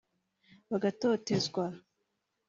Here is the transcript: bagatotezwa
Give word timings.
bagatotezwa 0.69 1.63